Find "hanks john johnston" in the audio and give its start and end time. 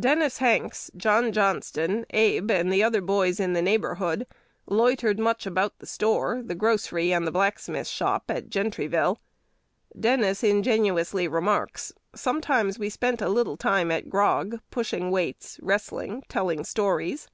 0.38-2.06